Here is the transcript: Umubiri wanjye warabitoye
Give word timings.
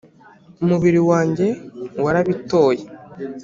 Umubiri 0.63 0.99
wanjye 1.09 1.45
warabitoye 2.03 2.83